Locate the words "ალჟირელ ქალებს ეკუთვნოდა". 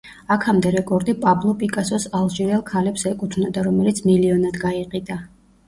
2.21-3.69